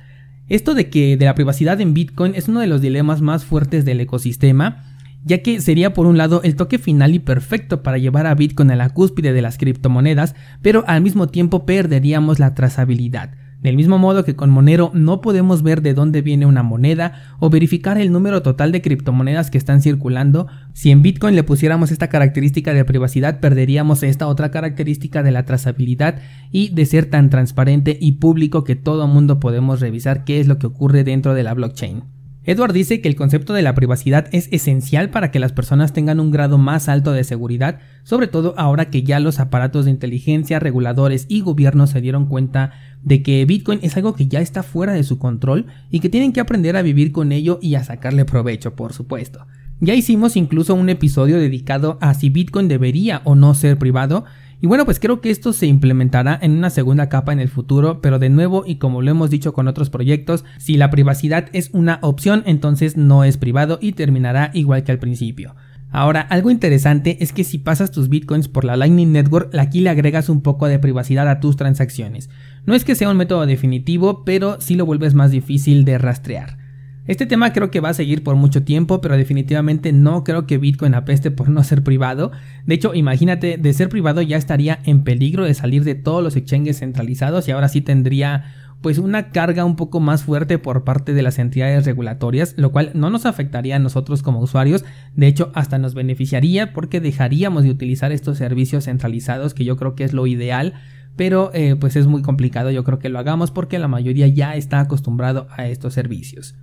Esto 0.50 0.74
de 0.74 0.90
que 0.90 1.16
de 1.16 1.24
la 1.24 1.36
privacidad 1.36 1.80
en 1.80 1.94
Bitcoin 1.94 2.36
es 2.36 2.50
uno 2.50 2.60
de 2.60 2.68
los 2.68 2.82
dilemas 2.82 3.22
más 3.22 3.46
fuertes 3.46 3.86
del 3.86 4.02
ecosistema 4.02 4.84
ya 5.26 5.42
que 5.42 5.62
sería 5.62 5.94
por 5.94 6.06
un 6.06 6.18
lado 6.18 6.42
el 6.44 6.58
toque 6.58 6.80
final 6.80 7.16
y 7.16 7.20
perfecto 7.20 7.82
para 7.82 7.98
llevar 7.98 8.28
a 8.28 8.36
Bitcoin 8.36 8.72
a 8.72 8.76
la 8.76 8.90
cúspide 8.90 9.32
de 9.32 9.42
las 9.42 9.58
criptomonedas, 9.58 10.36
pero 10.62 10.84
al 10.86 11.02
mismo 11.02 11.28
tiempo 11.28 11.66
perderíamos 11.66 12.40
la 12.40 12.56
trazabilidad. 12.56 13.32
Del 13.64 13.78
mismo 13.78 13.98
modo 13.98 14.26
que 14.26 14.36
con 14.36 14.50
Monero 14.50 14.92
no 14.94 15.22
podemos 15.22 15.64
ver 15.64 15.82
de 15.82 15.94
dónde 15.94 16.22
viene 16.22 16.46
una 16.46 16.64
moneda 16.64 17.38
o 17.40 17.50
verificar 17.50 17.98
el 17.98 18.12
número 18.12 18.42
total 18.42 18.74
de 18.74 18.82
criptomonedas 18.82 19.50
que 19.50 19.58
están 19.58 19.82
circulando, 19.82 20.48
si 20.74 20.92
en 20.92 21.02
Bitcoin 21.02 21.36
le 21.36 21.44
pusiéramos 21.44 21.90
esta 21.90 22.10
característica 22.10 22.74
de 22.74 22.84
privacidad 22.84 23.40
perderíamos 23.40 24.04
esta 24.04 24.28
otra 24.28 24.52
característica 24.52 25.24
de 25.24 25.32
la 25.32 25.46
trazabilidad 25.46 26.20
y 26.52 26.70
de 26.70 26.86
ser 26.86 27.06
tan 27.06 27.30
transparente 27.30 27.98
y 28.00 28.14
público 28.14 28.66
que 28.66 28.76
todo 28.76 29.08
mundo 29.08 29.40
podemos 29.40 29.80
revisar 29.80 30.26
qué 30.26 30.42
es 30.42 30.48
lo 30.48 30.60
que 30.60 30.68
ocurre 30.68 31.06
dentro 31.06 31.34
de 31.34 31.44
la 31.44 31.54
blockchain. 31.54 32.23
Edward 32.46 32.74
dice 32.74 33.00
que 33.00 33.08
el 33.08 33.16
concepto 33.16 33.54
de 33.54 33.62
la 33.62 33.74
privacidad 33.74 34.28
es 34.34 34.50
esencial 34.52 35.10
para 35.10 35.32
que 35.32 35.40
las 35.40 35.54
personas 35.54 35.94
tengan 35.94 36.20
un 36.20 36.30
grado 36.30 36.58
más 36.58 36.90
alto 36.90 37.14
de 37.14 37.24
seguridad, 37.24 37.80
sobre 38.04 38.28
todo 38.28 38.54
ahora 38.58 38.90
que 38.90 39.04
ya 39.04 39.22
los 39.22 39.40
aparatos 39.40 39.86
de 39.86 39.92
inteligencia, 39.92 40.60
reguladores 40.60 41.26
y 41.30 41.40
gobiernos 41.40 41.92
se 41.92 42.02
dieron 42.02 42.26
cuenta 42.26 42.72
de 43.02 43.24
que 43.24 43.46
Bitcoin 43.46 43.80
es 43.82 43.96
algo 43.96 44.14
que 44.14 44.28
ya 44.28 44.42
está 44.42 44.62
fuera 44.62 44.92
de 44.92 45.04
su 45.04 45.20
control 45.20 45.68
y 45.90 46.02
que 46.02 46.10
tienen 46.10 46.34
que 46.34 46.42
aprender 46.42 46.76
a 46.76 46.82
vivir 46.82 47.14
con 47.14 47.32
ello 47.32 47.60
y 47.62 47.76
a 47.76 47.84
sacarle 47.86 48.26
provecho, 48.26 48.76
por 48.76 48.92
supuesto. 48.92 49.46
Ya 49.80 49.94
hicimos 49.96 50.36
incluso 50.36 50.76
un 50.76 50.90
episodio 50.90 51.38
dedicado 51.38 51.98
a 52.02 52.14
si 52.14 52.30
Bitcoin 52.30 52.68
debería 52.68 53.22
o 53.24 53.36
no 53.36 53.54
ser 53.54 53.78
privado, 53.78 54.26
y 54.64 54.68
bueno, 54.68 54.86
pues 54.86 55.02
creo 55.02 55.20
que 55.20 55.30
esto 55.30 55.52
se 55.52 55.68
implementará 55.68 56.40
en 56.42 56.54
una 56.54 56.70
segunda 56.70 57.10
capa 57.10 57.34
en 57.34 57.42
el 57.42 57.50
futuro, 57.50 58.00
pero 58.00 58.18
de 58.18 58.30
nuevo 58.30 58.64
y 58.66 58.78
como 58.78 59.02
lo 59.02 59.12
hemos 59.12 59.30
dicho 59.30 59.52
con 59.52 59.68
otros 59.68 59.90
proyectos, 59.90 60.46
si 60.58 60.78
la 60.78 60.90
privacidad 60.90 61.50
es 61.52 61.70
una 61.74 62.00
opción, 62.02 62.44
entonces 62.46 62.96
no 62.96 63.26
es 63.26 63.36
privado 63.36 63.78
y 63.82 63.92
terminará 63.92 64.52
igual 64.54 64.86
que 64.86 64.94
al 64.94 65.00
principio. 65.00 65.54
Ahora, 65.92 66.22
algo 66.22 66.50
interesante 66.50 67.18
es 67.20 67.34
que 67.34 67.44
si 67.44 67.58
pasas 67.58 67.92
tus 67.92 68.08
bitcoins 68.08 68.48
por 68.48 68.64
la 68.64 68.78
Lightning 68.78 69.12
Network, 69.12 69.54
aquí 69.56 69.82
le 69.82 69.90
agregas 69.90 70.30
un 70.30 70.40
poco 70.40 70.68
de 70.68 70.80
privacidad 70.80 71.28
a 71.28 71.42
tus 71.42 71.58
transacciones. 71.58 72.30
No 72.66 72.74
es 72.74 72.86
que 72.86 72.96
sea 72.96 73.10
un 73.10 73.18
método 73.18 73.46
definitivo, 73.46 74.24
pero 74.24 74.62
sí 74.62 74.76
lo 74.76 74.86
vuelves 74.86 75.14
más 75.14 75.32
difícil 75.32 75.84
de 75.84 75.98
rastrear. 75.98 76.63
Este 77.06 77.26
tema 77.26 77.52
creo 77.52 77.70
que 77.70 77.82
va 77.82 77.90
a 77.90 77.94
seguir 77.94 78.24
por 78.24 78.38
mucho 78.38 78.64
tiempo, 78.64 79.02
pero 79.02 79.18
definitivamente 79.18 79.92
no 79.92 80.24
creo 80.24 80.48
que 80.48 80.58
Bitcoin 80.58 80.96
apeste 80.96 81.32
por 81.32 81.50
no 81.50 81.62
ser 81.64 81.84
privado. 81.84 82.32
De 82.66 82.76
hecho, 82.76 82.94
imagínate, 82.94 83.58
de 83.58 83.74
ser 83.74 83.90
privado 83.90 84.22
ya 84.22 84.38
estaría 84.38 84.80
en 84.86 85.04
peligro 85.04 85.44
de 85.44 85.54
salir 85.54 85.84
de 85.84 85.96
todos 85.96 86.24
los 86.24 86.38
exchanges 86.38 86.80
centralizados 86.80 87.46
y 87.48 87.52
ahora 87.52 87.68
sí 87.68 87.82
tendría 87.82 88.46
pues 88.80 89.00
una 89.00 89.32
carga 89.32 89.66
un 89.66 89.76
poco 89.76 90.00
más 90.00 90.24
fuerte 90.24 90.60
por 90.60 90.86
parte 90.86 91.14
de 91.14 91.24
las 91.24 91.40
entidades 91.40 91.86
regulatorias, 91.86 92.54
lo 92.58 92.72
cual 92.72 92.92
no 92.94 93.10
nos 93.10 93.26
afectaría 93.26 93.78
a 93.78 93.80
nosotros 93.80 94.24
como 94.24 94.40
usuarios, 94.40 94.86
de 95.16 95.28
hecho 95.28 95.52
hasta 95.56 95.78
nos 95.80 95.96
beneficiaría 95.96 96.74
porque 96.74 97.00
dejaríamos 97.00 97.64
de 97.64 97.70
utilizar 97.70 98.12
estos 98.12 98.38
servicios 98.38 98.86
centralizados 98.86 99.54
que 99.54 99.64
yo 99.64 99.78
creo 99.78 99.96
que 99.96 100.04
es 100.04 100.12
lo 100.12 100.28
ideal, 100.28 100.74
pero 101.16 101.52
eh, 101.54 101.78
pues 101.80 101.96
es 101.96 102.08
muy 102.08 102.22
complicado, 102.22 102.72
yo 102.72 102.84
creo 102.84 103.00
que 103.00 103.10
lo 103.10 103.20
hagamos 103.20 103.52
porque 103.52 103.80
la 103.80 103.88
mayoría 103.88 104.28
ya 104.28 104.56
está 104.56 104.82
acostumbrado 104.82 105.48
a 105.50 105.68
estos 105.68 105.94
servicios. 105.94 106.56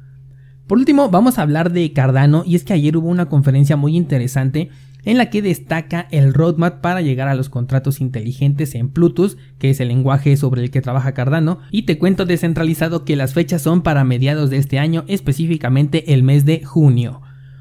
Por 0.70 0.78
último, 0.78 1.10
vamos 1.10 1.36
a 1.36 1.42
hablar 1.42 1.72
de 1.72 1.92
Cardano 1.92 2.44
y 2.46 2.54
es 2.54 2.62
que 2.62 2.72
ayer 2.72 2.96
hubo 2.96 3.08
una 3.08 3.28
conferencia 3.28 3.76
muy 3.76 3.96
interesante 3.96 4.70
en 5.04 5.18
la 5.18 5.28
que 5.28 5.42
destaca 5.42 6.06
el 6.12 6.32
roadmap 6.32 6.80
para 6.80 7.00
llegar 7.00 7.26
a 7.26 7.34
los 7.34 7.48
contratos 7.48 8.00
inteligentes 8.00 8.76
en 8.76 8.88
Plutus, 8.88 9.36
que 9.58 9.70
es 9.70 9.80
el 9.80 9.88
lenguaje 9.88 10.36
sobre 10.36 10.62
el 10.62 10.70
que 10.70 10.80
trabaja 10.80 11.10
Cardano, 11.10 11.58
y 11.72 11.86
te 11.86 11.98
cuento 11.98 12.24
descentralizado 12.24 13.04
que 13.04 13.16
las 13.16 13.34
fechas 13.34 13.62
son 13.62 13.82
para 13.82 14.04
mediados 14.04 14.48
de 14.48 14.58
este 14.58 14.78
año, 14.78 15.02
específicamente 15.08 16.14
el 16.14 16.22
mes 16.22 16.44
de 16.44 16.62
junio. 16.64 17.20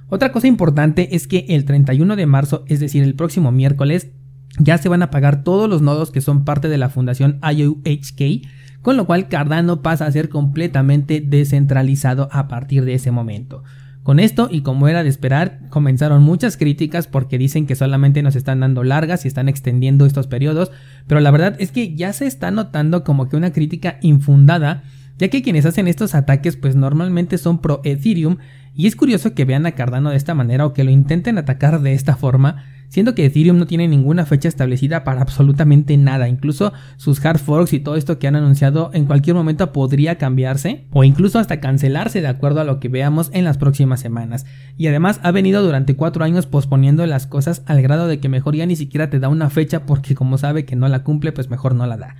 Otra 0.10 0.32
cosa 0.32 0.46
importante 0.46 1.16
es 1.16 1.26
que 1.26 1.48
el 1.50 1.66
31 1.66 2.16
de 2.16 2.28
marzo, 2.28 2.64
es 2.68 2.80
decir, 2.80 3.02
el 3.02 3.16
próximo 3.16 3.52
miércoles, 3.52 4.12
ya 4.60 4.78
se 4.78 4.88
van 4.88 5.02
a 5.02 5.10
pagar 5.10 5.44
todos 5.44 5.68
los 5.68 5.82
nodos 5.82 6.12
que 6.12 6.22
son 6.22 6.46
parte 6.46 6.70
de 6.70 6.78
la 6.78 6.90
fundación 6.90 7.40
IOHK, 7.42 8.48
con 8.82 8.98
lo 8.98 9.06
cual 9.06 9.28
Cardano 9.28 9.82
pasa 9.82 10.06
a 10.06 10.12
ser 10.12 10.30
completamente 10.30 11.22
descentralizado 11.22 12.30
a 12.32 12.48
partir 12.48 12.86
de 12.86 12.94
ese 12.94 13.12
momento. 13.12 13.64
Con 14.04 14.20
esto, 14.20 14.48
y 14.50 14.62
como 14.62 14.88
era 14.88 15.04
de 15.04 15.10
esperar, 15.10 15.60
comenzaron 15.70 16.24
muchas 16.24 16.58
críticas 16.58 17.06
porque 17.06 17.38
dicen 17.38 17.68
que 17.68 17.76
solamente 17.76 18.24
nos 18.24 18.36
están 18.36 18.62
dando 18.62 18.84
largas 18.84 19.24
y 19.24 19.28
están 19.28 19.50
extendiendo 19.50 20.06
estos 20.06 20.26
periodos, 20.28 20.72
pero 21.06 21.20
la 21.20 21.32
verdad 21.32 21.56
es 21.60 21.72
que 21.72 21.94
ya 21.96 22.14
se 22.14 22.26
está 22.26 22.50
notando 22.50 23.04
como 23.04 23.30
que 23.30 23.36
una 23.36 23.52
crítica 23.52 24.00
infundada, 24.02 24.84
ya 25.18 25.28
que 25.28 25.44
quienes 25.44 25.66
hacen 25.66 25.88
estos 25.88 26.16
ataques 26.16 26.56
pues 26.56 26.76
normalmente 26.76 27.38
son 27.38 27.60
pro 27.60 27.82
Ethereum, 27.84 28.38
y 28.74 28.88
es 28.88 28.96
curioso 28.96 29.36
que 29.36 29.46
vean 29.46 29.66
a 29.66 29.74
Cardano 29.74 30.12
de 30.12 30.16
esta 30.16 30.34
manera 30.34 30.66
o 30.66 30.74
que 30.74 30.86
lo 30.86 30.92
intenten 30.92 31.38
atacar 31.38 31.82
de 31.82 31.94
esta 31.94 32.16
forma, 32.16 32.64
siendo 32.90 33.16
que 33.16 33.26
Ethereum 33.26 33.58
no 33.58 33.66
tiene 33.66 33.88
ninguna 33.88 34.26
fecha 34.26 34.50
establecida 34.50 35.04
para 35.04 35.22
absolutamente 35.22 35.96
nada, 35.98 36.28
incluso 36.28 36.74
sus 36.98 37.24
hard 37.24 37.40
forks 37.40 37.74
y 37.74 37.80
todo 37.80 37.96
esto 37.96 38.20
que 38.20 38.28
han 38.28 38.36
anunciado 38.36 38.92
en 38.94 39.06
cualquier 39.06 39.36
momento 39.36 39.72
podría 39.72 40.18
cambiarse 40.18 40.86
o 40.92 41.04
incluso 41.04 41.40
hasta 41.40 41.60
cancelarse 41.60 42.22
de 42.22 42.28
acuerdo 42.28 42.62
a 42.62 42.66
lo 42.66 42.80
que 42.80 42.90
veamos 42.90 43.30
en 43.34 43.46
las 43.46 43.58
próximas 43.58 44.00
semanas. 44.00 44.46
Y 44.78 44.88
además 44.88 45.20
ha 45.24 45.32
venido 45.32 45.64
durante 45.64 45.96
cuatro 45.96 46.24
años 46.24 46.46
posponiendo 46.46 47.06
las 47.06 47.28
cosas 47.28 47.64
al 47.66 47.82
grado 47.82 48.08
de 48.08 48.20
que 48.20 48.30
mejor 48.30 48.56
ya 48.56 48.66
ni 48.66 48.76
siquiera 48.76 49.10
te 49.10 49.20
da 49.20 49.30
una 49.30 49.50
fecha 49.50 49.86
porque 49.86 50.16
como 50.16 50.38
sabe 50.38 50.66
que 50.66 50.76
no 50.76 50.88
la 50.88 51.04
cumple 51.04 51.32
pues 51.32 51.50
mejor 51.50 51.76
no 51.76 51.86
la 51.86 51.98
da. 51.98 52.16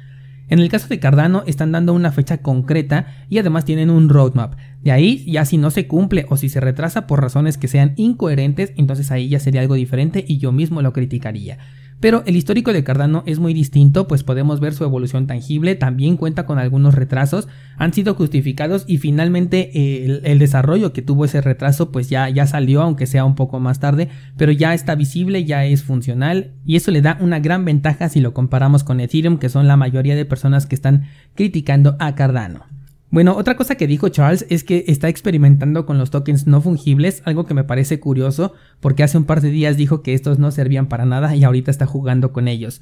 En 0.50 0.60
el 0.60 0.70
caso 0.70 0.88
de 0.88 1.00
Cardano 1.00 1.44
están 1.46 1.72
dando 1.72 1.94
una 1.94 2.12
fecha 2.12 2.40
concreta 2.40 3.08
y 3.30 3.38
además 3.38 3.66
tienen 3.66 3.90
un 3.92 4.10
roadmap. 4.10 4.56
De 4.82 4.92
ahí 4.92 5.24
ya 5.32 5.46
si 5.46 5.58
no 5.58 5.70
se 5.70 5.88
cumple 5.88 6.26
o 6.30 6.38
si 6.38 6.50
se 6.50 6.60
retrasa 6.60 7.06
por 7.06 7.22
razones 7.22 7.58
que 7.58 7.68
sean 7.68 7.94
incoherentes, 7.98 8.74
entonces 8.76 9.12
ahí 9.12 9.30
ya 9.30 9.40
sería 9.40 9.62
algo 9.62 9.76
diferente 9.76 10.26
y 10.28 10.40
yo 10.40 10.52
mismo 10.52 10.82
lo 10.82 10.92
criticaría. 10.92 11.60
Pero 12.00 12.24
el 12.26 12.38
histórico 12.38 12.72
de 12.72 12.84
Cardano 12.84 13.24
es 13.26 13.40
muy 13.40 13.54
distinto, 13.54 14.08
pues 14.08 14.24
podemos 14.24 14.60
ver 14.60 14.74
su 14.74 14.86
evolución 14.86 15.28
tangible, 15.28 15.76
también 15.76 16.16
cuenta 16.16 16.46
con 16.46 16.58
algunos 16.58 16.96
retrasos, 16.96 17.48
han 17.78 17.94
sido 17.94 18.16
justificados 18.16 18.86
y 18.88 19.00
finalmente 19.00 19.72
eh, 19.74 20.22
el, 20.24 20.40
desarrollo 20.40 20.94
que 20.94 21.02
tuvo 21.02 21.26
ese 21.26 21.42
retraso 21.42 21.92
pues 21.92 22.10
ya, 22.10 22.30
ya 22.30 22.48
salió, 22.48 22.82
aunque 22.82 23.06
sea 23.06 23.26
un 23.26 23.36
poco 23.36 23.60
más 23.60 23.80
tarde, 23.80 24.08
pero 24.38 24.54
ya 24.54 24.74
está 24.74 24.96
visible, 24.96 25.44
ya 25.44 25.66
es 25.66 25.84
funcional 25.84 26.54
y 26.66 26.78
eso 26.78 26.92
le 26.92 27.02
da 27.02 27.18
una 27.20 27.40
gran 27.40 27.66
ventaja 27.66 28.08
si 28.08 28.22
lo 28.22 28.34
comparamos 28.34 28.86
con 28.86 29.02
Ethereum, 29.02 29.38
que 29.38 29.50
son 29.50 29.68
la 29.68 29.76
mayoría 29.76 30.16
de 30.16 30.26
personas 30.26 30.66
que 30.66 30.76
están 30.76 31.04
criticando 31.36 31.98
a 32.00 32.16
Cardano. 32.16 32.79
Bueno, 33.12 33.36
otra 33.36 33.56
cosa 33.56 33.74
que 33.74 33.88
dijo 33.88 34.10
Charles 34.10 34.46
es 34.50 34.64
que 34.64 34.84
está 34.88 35.10
experimentando 35.10 35.88
con 35.88 35.98
los 35.98 36.12
tokens 36.12 36.46
no 36.46 36.62
fungibles, 36.62 37.24
algo 37.26 37.48
que 37.48 37.56
me 37.56 37.64
parece 37.64 38.00
curioso 38.00 38.54
porque 38.82 39.02
hace 39.02 39.18
un 39.18 39.24
par 39.24 39.42
de 39.42 39.50
días 39.50 39.78
dijo 39.78 40.04
que 40.04 40.14
estos 40.14 40.38
no 40.38 40.52
servían 40.52 40.88
para 40.88 41.06
nada 41.06 41.36
y 41.36 41.44
ahorita 41.44 41.72
está 41.72 41.88
jugando 41.88 42.32
con 42.32 42.48
ellos. 42.48 42.82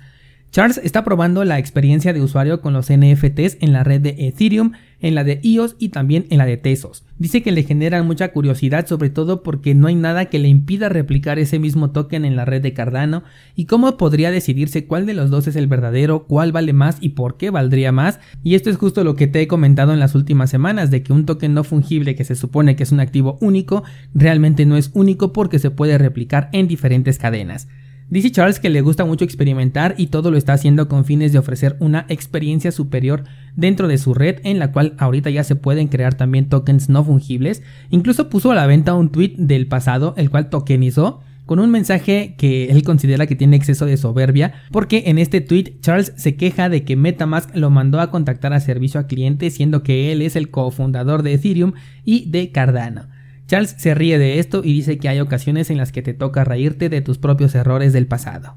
Charles 0.51 0.79
está 0.83 1.03
probando 1.03 1.43
la 1.43 1.59
experiencia 1.59 2.13
de 2.13 2.21
usuario 2.21 2.61
con 2.61 2.73
los 2.73 2.87
NFTs 2.91 3.57
en 3.59 3.73
la 3.73 3.83
red 3.83 4.01
de 4.01 4.15
Ethereum, 4.27 4.71
en 4.99 5.13
la 5.13 5.23
de 5.23 5.39
EOS 5.43 5.75
y 5.77 5.89
también 5.89 6.25
en 6.29 6.39
la 6.39 6.45
de 6.45 6.57
Tesos. 6.57 7.03
Dice 7.19 7.43
que 7.43 7.51
le 7.51 7.63
generan 7.63 8.07
mucha 8.07 8.31
curiosidad 8.31 8.87
sobre 8.87 9.09
todo 9.09 9.43
porque 9.43 9.75
no 9.75 9.87
hay 9.87 9.95
nada 9.95 10.25
que 10.25 10.39
le 10.39 10.47
impida 10.47 10.89
replicar 10.89 11.37
ese 11.37 11.59
mismo 11.59 11.91
token 11.91 12.25
en 12.25 12.35
la 12.35 12.45
red 12.45 12.61
de 12.61 12.73
Cardano 12.73 13.23
y 13.55 13.65
cómo 13.65 13.97
podría 13.97 14.31
decidirse 14.31 14.85
cuál 14.85 15.05
de 15.05 15.13
los 15.13 15.29
dos 15.29 15.47
es 15.47 15.55
el 15.55 15.67
verdadero, 15.67 16.23
cuál 16.23 16.51
vale 16.51 16.73
más 16.73 16.97
y 17.01 17.09
por 17.09 17.37
qué 17.37 17.49
valdría 17.49 17.91
más. 17.91 18.19
Y 18.43 18.55
esto 18.55 18.69
es 18.69 18.77
justo 18.77 19.03
lo 19.03 19.15
que 19.15 19.27
te 19.27 19.41
he 19.41 19.47
comentado 19.47 19.93
en 19.93 19.99
las 19.99 20.15
últimas 20.15 20.49
semanas 20.49 20.89
de 20.89 21.03
que 21.03 21.13
un 21.13 21.25
token 21.25 21.53
no 21.53 21.63
fungible 21.65 22.15
que 22.15 22.23
se 22.23 22.35
supone 22.35 22.75
que 22.75 22.83
es 22.83 22.91
un 22.91 23.01
activo 23.01 23.37
único 23.41 23.83
realmente 24.15 24.65
no 24.65 24.77
es 24.77 24.91
único 24.93 25.33
porque 25.33 25.59
se 25.59 25.71
puede 25.71 25.97
replicar 25.97 26.49
en 26.53 26.67
diferentes 26.67 27.19
cadenas. 27.19 27.67
Dice 28.09 28.31
Charles 28.31 28.61
que 28.61 28.69
le 28.69 28.79
gusta 28.79 29.03
mucho 29.03 29.25
experimentar 29.25 29.93
y 29.97 30.07
todo 30.07 30.31
lo 30.31 30.37
está 30.37 30.53
haciendo 30.53 30.87
con 30.87 31.03
fines 31.03 31.33
de 31.33 31.39
ofrecer 31.39 31.75
una 31.81 32.05
experiencia 32.07 32.71
superior 32.71 33.25
dentro 33.57 33.89
de 33.89 33.97
su 33.97 34.13
red 34.13 34.39
en 34.45 34.59
la 34.59 34.71
cual 34.71 34.95
ahorita 34.97 35.29
ya 35.29 35.43
se 35.43 35.57
pueden 35.57 35.89
crear 35.89 36.13
también 36.13 36.47
tokens 36.47 36.87
no 36.87 37.03
fungibles. 37.03 37.63
Incluso 37.89 38.29
puso 38.29 38.51
a 38.51 38.55
la 38.55 38.65
venta 38.65 38.93
un 38.93 39.09
tweet 39.09 39.33
del 39.37 39.67
pasado 39.67 40.13
el 40.15 40.29
cual 40.29 40.49
tokenizó 40.49 41.19
con 41.45 41.59
un 41.59 41.69
mensaje 41.69 42.35
que 42.37 42.65
él 42.65 42.83
considera 42.83 43.27
que 43.27 43.35
tiene 43.35 43.57
exceso 43.57 43.85
de 43.85 43.97
soberbia, 43.97 44.53
porque 44.71 45.03
en 45.07 45.17
este 45.17 45.41
tweet 45.41 45.79
Charles 45.81 46.13
se 46.15 46.35
queja 46.35 46.69
de 46.69 46.83
que 46.83 46.95
MetaMask 46.95 47.55
lo 47.55 47.69
mandó 47.69 47.99
a 47.99 48.09
contactar 48.09 48.53
a 48.53 48.61
servicio 48.61 49.01
a 49.01 49.07
cliente 49.07 49.49
siendo 49.49 49.83
que 49.83 50.13
él 50.13 50.21
es 50.21 50.37
el 50.37 50.49
cofundador 50.49 51.23
de 51.23 51.33
Ethereum 51.33 51.73
y 52.05 52.29
de 52.29 52.51
Cardano. 52.51 53.07
Charles 53.47 53.75
se 53.77 53.95
ríe 53.95 54.19
de 54.19 54.39
esto 54.39 54.61
y 54.63 54.73
dice 54.73 54.97
que 54.97 55.09
hay 55.09 55.19
ocasiones 55.19 55.69
en 55.69 55.77
las 55.77 55.91
que 55.91 56.01
te 56.01 56.13
toca 56.13 56.43
reírte 56.43 56.89
de 56.89 57.01
tus 57.01 57.17
propios 57.17 57.55
errores 57.55 57.93
del 57.93 58.07
pasado. 58.07 58.55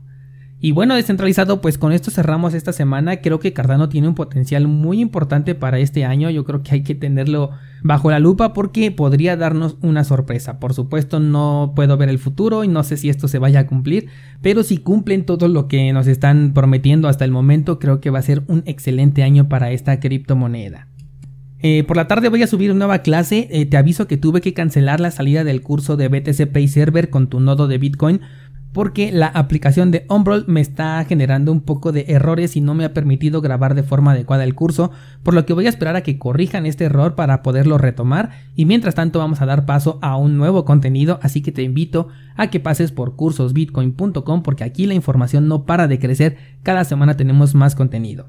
Y 0.62 0.72
bueno, 0.72 0.94
descentralizado, 0.94 1.62
pues 1.62 1.78
con 1.78 1.92
esto 1.92 2.10
cerramos 2.10 2.52
esta 2.52 2.74
semana. 2.74 3.22
Creo 3.22 3.40
que 3.40 3.54
Cardano 3.54 3.88
tiene 3.88 4.08
un 4.08 4.14
potencial 4.14 4.68
muy 4.68 5.00
importante 5.00 5.54
para 5.54 5.78
este 5.78 6.04
año. 6.04 6.28
Yo 6.28 6.44
creo 6.44 6.62
que 6.62 6.74
hay 6.74 6.82
que 6.82 6.94
tenerlo 6.94 7.52
bajo 7.82 8.10
la 8.10 8.18
lupa 8.18 8.52
porque 8.52 8.90
podría 8.90 9.38
darnos 9.38 9.78
una 9.80 10.04
sorpresa. 10.04 10.60
Por 10.60 10.74
supuesto, 10.74 11.18
no 11.18 11.72
puedo 11.74 11.96
ver 11.96 12.10
el 12.10 12.18
futuro 12.18 12.62
y 12.62 12.68
no 12.68 12.84
sé 12.84 12.98
si 12.98 13.08
esto 13.08 13.26
se 13.26 13.38
vaya 13.38 13.60
a 13.60 13.66
cumplir, 13.66 14.08
pero 14.42 14.62
si 14.62 14.76
cumplen 14.76 15.24
todo 15.24 15.48
lo 15.48 15.66
que 15.66 15.90
nos 15.94 16.06
están 16.06 16.52
prometiendo 16.52 17.08
hasta 17.08 17.24
el 17.24 17.30
momento, 17.30 17.78
creo 17.78 18.02
que 18.02 18.10
va 18.10 18.18
a 18.18 18.22
ser 18.22 18.42
un 18.46 18.62
excelente 18.66 19.22
año 19.22 19.48
para 19.48 19.70
esta 19.70 19.98
criptomoneda. 19.98 20.89
Eh, 21.62 21.84
por 21.84 21.96
la 21.96 22.08
tarde 22.08 22.28
voy 22.28 22.42
a 22.42 22.46
subir 22.46 22.70
una 22.70 22.78
nueva 22.78 23.00
clase. 23.00 23.48
Eh, 23.50 23.66
te 23.66 23.76
aviso 23.76 24.06
que 24.06 24.16
tuve 24.16 24.40
que 24.40 24.54
cancelar 24.54 25.00
la 25.00 25.10
salida 25.10 25.44
del 25.44 25.62
curso 25.62 25.96
de 25.96 26.08
BTC 26.08 26.46
Pay 26.52 26.68
Server 26.68 27.10
con 27.10 27.28
tu 27.28 27.40
nodo 27.40 27.68
de 27.68 27.78
Bitcoin 27.78 28.20
porque 28.72 29.10
la 29.10 29.26
aplicación 29.26 29.90
de 29.90 30.06
Umbral 30.08 30.44
me 30.46 30.60
está 30.60 31.04
generando 31.04 31.50
un 31.50 31.60
poco 31.60 31.92
de 31.92 32.04
errores 32.08 32.56
y 32.56 32.60
no 32.60 32.74
me 32.74 32.84
ha 32.84 32.94
permitido 32.94 33.40
grabar 33.40 33.74
de 33.74 33.82
forma 33.82 34.12
adecuada 34.12 34.44
el 34.44 34.54
curso, 34.54 34.92
por 35.22 35.34
lo 35.34 35.44
que 35.44 35.52
voy 35.52 35.66
a 35.66 35.70
esperar 35.70 35.96
a 35.96 36.02
que 36.02 36.18
corrijan 36.18 36.66
este 36.66 36.84
error 36.84 37.14
para 37.14 37.42
poderlo 37.42 37.78
retomar 37.78 38.30
y 38.54 38.66
mientras 38.66 38.94
tanto 38.94 39.18
vamos 39.18 39.40
a 39.40 39.46
dar 39.46 39.66
paso 39.66 39.98
a 40.02 40.16
un 40.16 40.36
nuevo 40.36 40.64
contenido, 40.64 41.18
así 41.22 41.42
que 41.42 41.52
te 41.52 41.62
invito 41.62 42.08
a 42.36 42.48
que 42.48 42.60
pases 42.60 42.92
por 42.92 43.16
cursosbitcoin.com 43.16 44.42
porque 44.42 44.64
aquí 44.64 44.86
la 44.86 44.94
información 44.94 45.48
no 45.48 45.64
para 45.64 45.88
de 45.88 45.98
crecer, 45.98 46.36
cada 46.62 46.84
semana 46.84 47.16
tenemos 47.16 47.54
más 47.54 47.74
contenido. 47.74 48.18